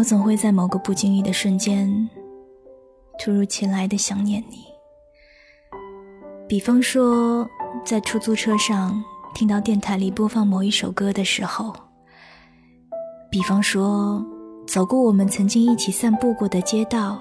[0.00, 2.08] 我总会在某个不经意的瞬间，
[3.18, 4.64] 突如其来的想念你。
[6.48, 7.46] 比方说，
[7.84, 9.04] 在出租车上
[9.34, 11.70] 听到电台里播放某一首歌的时候；
[13.30, 14.24] 比方说，
[14.66, 17.18] 走过我们曾经一起散步过的街道；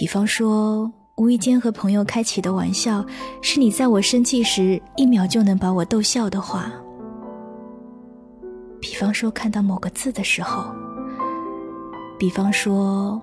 [0.00, 3.04] 比方说，无意间和朋友开起的玩笑，
[3.42, 6.70] 是你在我生气时一秒就能把我逗笑的话；
[8.80, 10.74] 比方说，看到某个字的时候。
[12.18, 13.20] 比方说，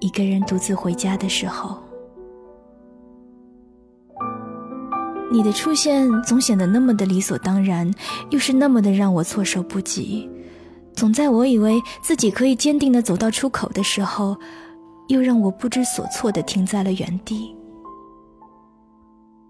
[0.00, 1.76] 一个人独自回家的时候，
[5.30, 7.92] 你的出现总显得那么的理所当然，
[8.30, 10.28] 又是那么的让我措手不及。
[10.94, 14.36] 总在我以为自己可以坚定的走到出口的时候，
[15.08, 17.54] 又让我不知所措的停在了原地。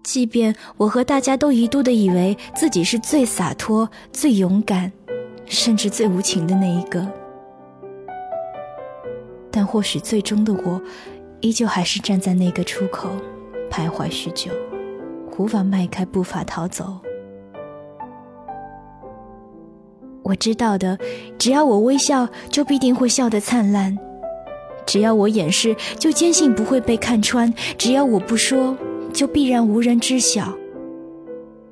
[0.03, 4.91] 即便我和大家都一度的以为自己是最洒脱、最勇敢，
[5.45, 7.07] 甚至最无情的那一个。
[9.71, 10.81] 或许最终的我，
[11.41, 13.07] 依旧还是站在那个出口，
[13.69, 14.51] 徘徊许久，
[15.37, 16.97] 无法迈开步伐逃走。
[20.23, 20.97] 我知道的，
[21.37, 23.95] 只要我微笑，就必定会笑得灿烂；
[24.87, 28.75] 只要我掩饰，就坚信不会被看穿；只要我不说，
[29.13, 30.51] 就必然无人知晓。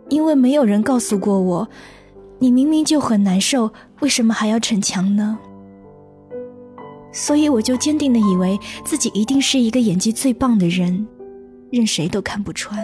[0.10, 1.68] 因为没有人告诉过我，
[2.38, 5.40] 你明明就很难受，为什么还要逞强呢？
[7.18, 11.08] 所以我就坚定的以为自己一定是一个演技最棒的人，
[11.72, 12.78] 任谁都看不穿。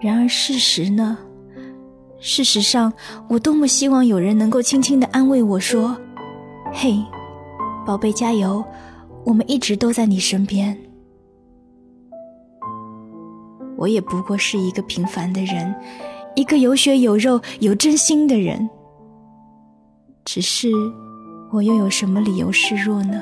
[0.00, 1.18] 然而事实呢？
[2.20, 2.92] 事实上，
[3.28, 5.96] 我多么希望有人能够轻轻的安慰我说
[6.72, 7.04] ：“嘿，
[7.84, 8.64] 宝贝，加油，
[9.24, 10.78] 我们一直都在你身边。”
[13.76, 15.74] 我也不过是一个平凡的人，
[16.36, 18.70] 一个有血有肉、有真心的人。
[20.24, 20.70] 只是，
[21.50, 23.20] 我又有什么理由示弱呢？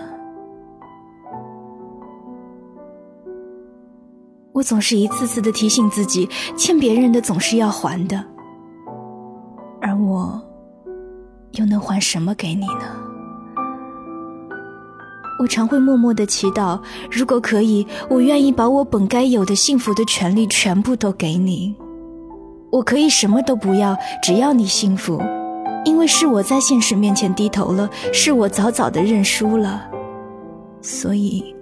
[4.52, 8.22] 我总是一次次的提醒自己，欠别人的总是要还的，
[9.80, 10.40] 而我
[11.52, 12.84] 又能还什么给你呢？
[15.40, 16.78] 我常会默默的祈祷，
[17.10, 21.74] 如果可以，我愿意把我本该有的幸福的权利全部都给你。
[22.70, 25.18] 我可以什么都不要，只要你幸福。
[25.84, 29.88] 因为是我在现实面前低头了，是我早早的认输了，
[30.82, 31.54] 所以，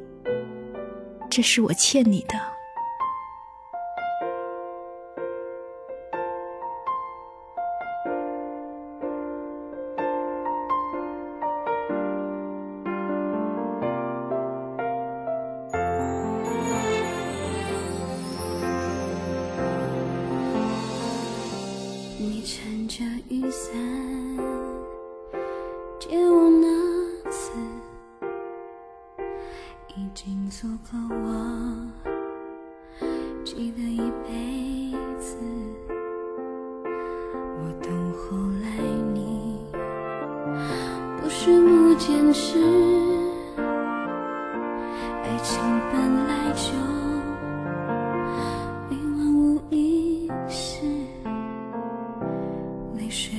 [1.30, 2.57] 这是我欠你的。
[22.88, 23.70] 撑着雨伞，
[26.00, 27.52] 借我那次，
[29.94, 31.86] 已经足够我
[33.44, 35.36] 记得一辈子。
[37.60, 38.70] 我懂，后来
[39.12, 39.60] 你
[41.20, 43.17] 不是不坚持。
[52.98, 53.37] they.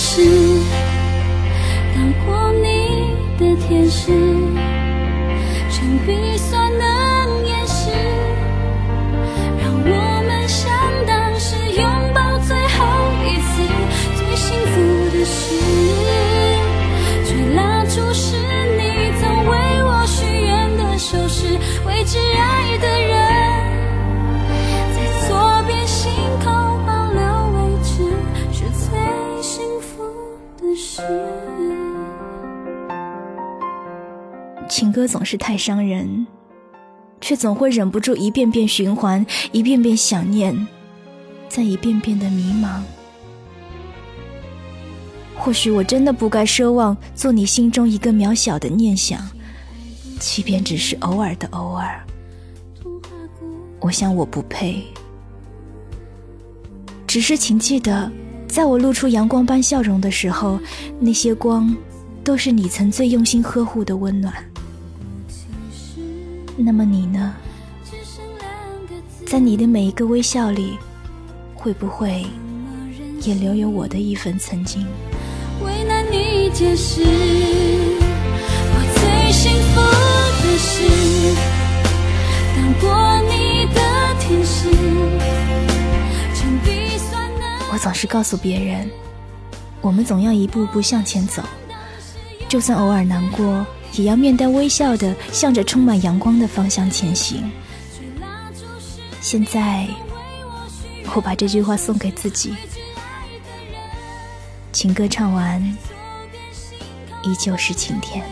[0.00, 0.22] 是
[1.92, 4.12] 当过你的天使，
[5.72, 6.67] 曾闭锁。
[34.78, 36.24] 情歌总是太伤人，
[37.20, 40.68] 却总会忍不住一遍遍循环，一遍遍想念，
[41.48, 42.80] 再一遍遍的迷茫。
[45.36, 49.20] 或许我真的不该奢望做你心中一个渺小的念想，
[50.20, 52.00] 即便只是偶尔的偶尔。
[53.80, 54.84] 我想我不配。
[57.04, 58.08] 只是请记得，
[58.46, 60.56] 在我露出阳光般笑容的时候，
[61.00, 61.76] 那些光，
[62.22, 64.32] 都是你曾最用心呵护的温暖。
[66.60, 67.34] 那么你呢？
[69.24, 70.76] 在你的每一个微笑里，
[71.54, 72.26] 会不会
[73.22, 74.84] 也留有我的一份曾经？
[75.62, 77.02] 为难你解释，
[78.74, 79.80] 我最幸福
[80.42, 80.82] 的事
[82.56, 83.80] 当过你的
[84.18, 84.68] 天使。
[87.70, 88.90] 我总是告诉别人，
[89.80, 91.40] 我们总要一步步向前走，
[92.48, 97.50] 就算偶尔难过，也要面带微笑的向着充满阳光的方向前行。
[99.20, 99.86] 现在，
[101.14, 102.54] 我把这句话送给自己。
[104.72, 105.60] 情歌唱完，
[107.24, 108.24] 依旧是晴天。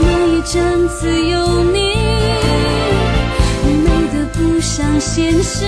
[0.00, 1.94] 那一阵子有你，
[3.84, 5.66] 美得不像现实，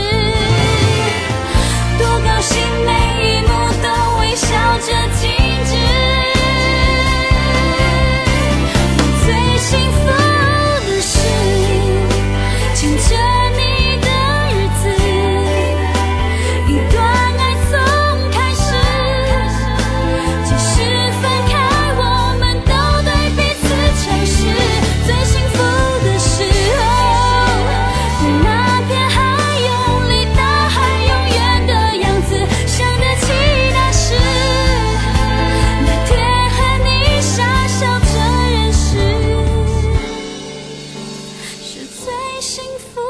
[42.40, 43.00] 幸福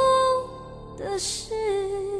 [0.99, 2.20] 的事。